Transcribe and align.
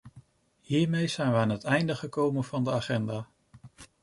Hiermee 0.61 1.07
zijn 1.07 1.31
we 1.31 1.37
aan 1.37 1.49
het 1.49 1.63
einde 1.63 1.95
gekomen 1.95 2.43
van 2.43 2.63
de 2.63 2.71
agenda. 2.71 3.27